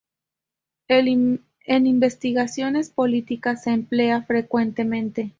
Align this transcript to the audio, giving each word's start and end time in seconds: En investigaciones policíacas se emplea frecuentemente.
En 0.87 1.41
investigaciones 1.85 2.89
policíacas 2.89 3.61
se 3.65 3.69
emplea 3.69 4.23
frecuentemente. 4.23 5.29